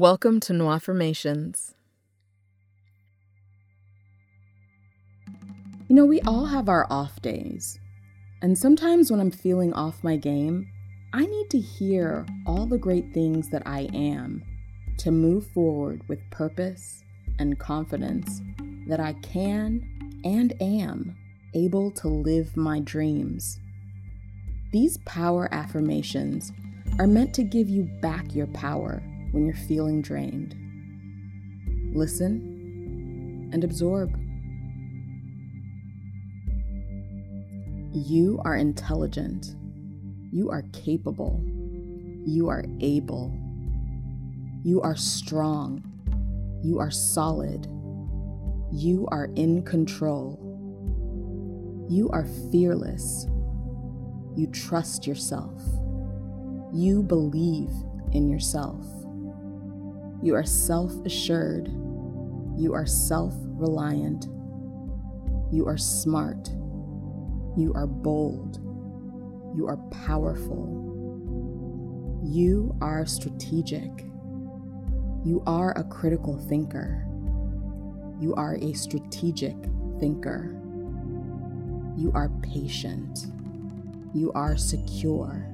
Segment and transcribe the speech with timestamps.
[0.00, 1.74] Welcome to No Affirmations.
[5.88, 7.78] You know, we all have our off days.
[8.40, 10.66] And sometimes when I'm feeling off my game,
[11.12, 14.42] I need to hear all the great things that I am
[15.00, 17.04] to move forward with purpose
[17.38, 18.40] and confidence
[18.88, 19.86] that I can
[20.24, 21.14] and am
[21.52, 23.58] able to live my dreams.
[24.72, 26.52] These power affirmations
[26.98, 30.54] are meant to give you back your power when you're feeling drained.
[31.94, 34.16] Listen and absorb.
[37.92, 39.56] You are intelligent.
[40.32, 41.42] You are capable.
[42.24, 43.36] You are able.
[44.62, 45.82] You are strong.
[46.62, 47.66] You are solid.
[48.72, 50.38] You are in control.
[51.88, 53.26] You are fearless.
[54.36, 55.60] You trust yourself.
[56.72, 57.72] You believe
[58.12, 58.86] in yourself.
[60.22, 61.68] You are self assured.
[62.56, 64.26] You are self reliant.
[65.50, 66.48] You are smart.
[67.56, 68.60] You are bold.
[69.56, 70.76] You are powerful.
[72.22, 73.90] You are strategic.
[75.24, 77.06] You are a critical thinker.
[78.20, 79.56] You are a strategic
[79.98, 80.54] thinker.
[81.96, 83.26] You are patient.
[84.14, 85.46] You are secure.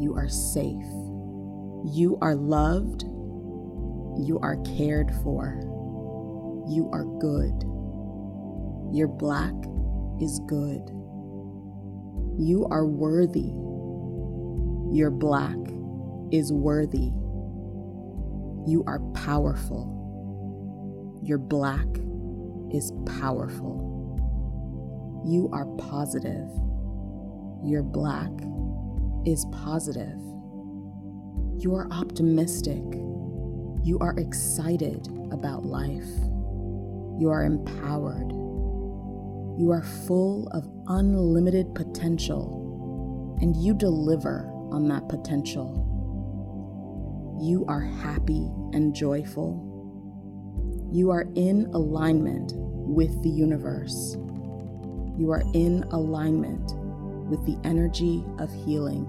[0.00, 0.86] You are safe.
[1.84, 3.04] You are loved.
[4.18, 5.60] You are cared for.
[6.68, 7.64] You are good.
[8.92, 9.54] Your black
[10.20, 10.82] is good.
[12.38, 13.52] You are worthy.
[14.94, 15.56] Your black
[16.32, 17.12] is worthy.
[18.66, 19.96] You are powerful.
[21.22, 21.86] Your black
[22.70, 23.86] is powerful.
[25.26, 26.48] You are positive.
[27.64, 28.30] Your black
[29.26, 30.18] is positive.
[31.58, 32.82] You are optimistic.
[33.82, 36.08] You are excited about life.
[37.18, 38.30] You are empowered.
[39.58, 45.86] You are full of unlimited potential, and you deliver on that potential.
[47.40, 49.66] You are happy and joyful.
[50.92, 54.16] You are in alignment with the universe.
[55.16, 56.74] You are in alignment
[57.30, 59.08] with the energy of healing.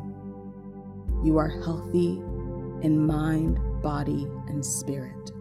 [1.25, 2.21] You are healthy
[2.83, 5.31] in mind, body, and spirit.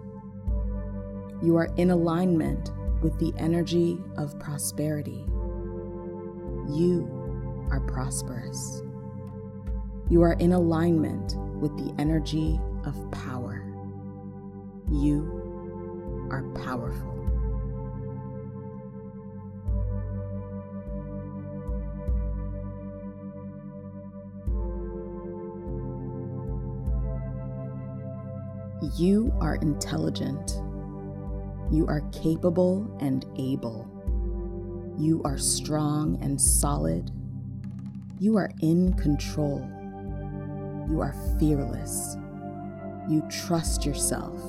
[1.42, 2.70] You are in alignment
[3.02, 5.24] with the energy of prosperity.
[6.68, 7.08] You
[7.70, 8.82] are prosperous.
[10.08, 13.64] You are in alignment with the energy of power.
[14.90, 17.19] You are powerful.
[28.82, 30.52] You are intelligent.
[31.70, 33.86] You are capable and able.
[34.98, 37.10] You are strong and solid.
[38.18, 39.60] You are in control.
[40.88, 42.16] You are fearless.
[43.06, 44.40] You trust yourself.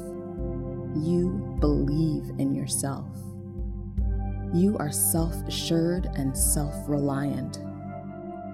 [0.96, 3.10] You believe in yourself.
[4.54, 7.58] You are self assured and self reliant.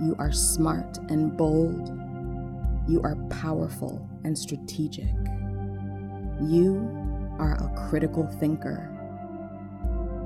[0.02, 1.90] You are smart and bold.
[2.88, 5.14] You are powerful and strategic.
[6.42, 8.94] You are a critical thinker.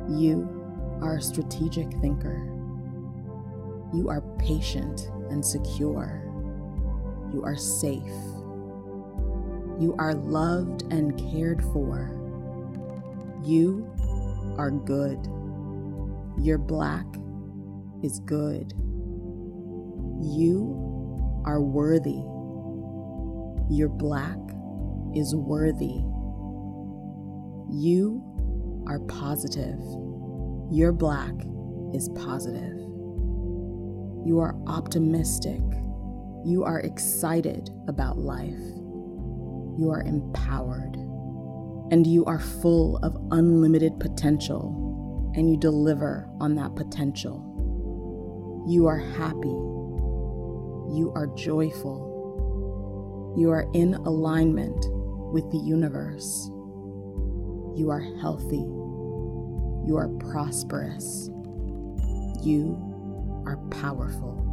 [0.09, 2.47] You are a strategic thinker.
[3.93, 6.23] You are patient and secure.
[7.33, 8.01] You are safe.
[9.79, 12.17] You are loved and cared for.
[13.43, 13.89] You
[14.57, 15.19] are good.
[16.37, 17.05] Your black
[18.03, 18.73] is good.
[20.21, 22.21] You are worthy.
[23.73, 24.37] Your black
[25.15, 26.03] is worthy.
[27.69, 28.23] You
[28.87, 29.79] are positive.
[30.71, 31.33] Your black
[31.93, 32.77] is positive.
[34.25, 35.61] You are optimistic.
[36.45, 38.59] You are excited about life.
[39.77, 40.95] You are empowered.
[41.91, 47.47] And you are full of unlimited potential, and you deliver on that potential.
[48.67, 49.47] You are happy.
[49.47, 53.35] You are joyful.
[53.37, 54.85] You are in alignment
[55.31, 56.49] with the universe.
[57.75, 58.65] You are healthy.
[59.87, 61.29] You are prosperous.
[62.43, 62.77] You
[63.45, 64.51] are powerful.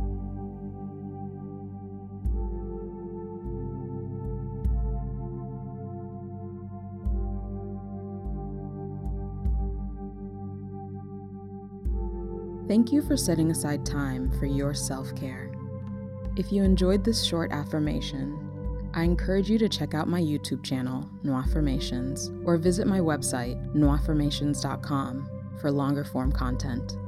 [12.69, 15.51] Thank you for setting aside time for your self care.
[16.37, 18.48] If you enjoyed this short affirmation,
[18.99, 25.31] I encourage you to check out my YouTube channel, Noirformations, or visit my website, noirformations.com,
[25.61, 26.99] for longer form content.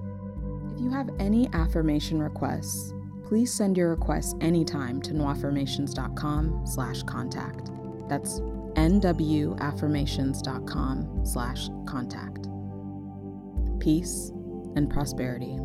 [0.73, 2.95] If you have any affirmation requests,
[3.25, 7.73] please send your requests anytime to noirformations.com slash contact.
[8.09, 12.47] That's nwaffirmations.com slash contact.
[13.81, 14.31] Peace
[14.77, 15.59] and prosperity.